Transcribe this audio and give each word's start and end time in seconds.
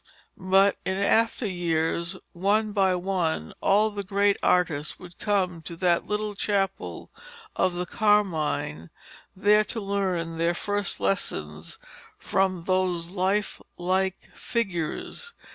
But 0.35 0.77
in 0.83 0.97
after 0.97 1.45
years, 1.45 2.17
one 2.33 2.71
by 2.71 2.95
one, 2.95 3.53
all 3.61 3.91
the 3.91 4.01
great 4.03 4.35
artists 4.41 4.97
would 4.97 5.19
come 5.19 5.61
to 5.61 5.75
that 5.75 6.07
little 6.07 6.33
chapel 6.33 7.11
of 7.55 7.73
the 7.75 7.85
Carmine 7.85 8.89
there 9.35 9.63
to 9.65 9.79
learn 9.79 10.39
their 10.39 10.55
first 10.55 10.99
lessons 10.99 11.77
from 12.17 12.63
those 12.63 13.09
life 13.11 13.61
like 13.77 14.31
figures. 14.35 15.35